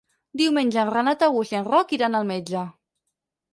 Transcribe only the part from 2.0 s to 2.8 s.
al metge.